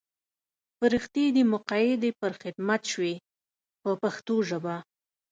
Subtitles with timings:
[0.77, 3.13] فرښتې دې مقیدې پر خدمت شوې
[3.81, 4.75] په پښتو ژبه.